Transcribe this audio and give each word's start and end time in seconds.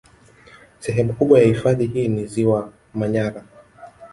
Sehemu 0.79 1.13
kubwa 1.13 1.39
ya 1.39 1.45
hifadhi 1.45 1.85
hii 1.87 2.07
ni 2.07 2.25
ziwa 2.25 2.73
Manyara 2.93 3.43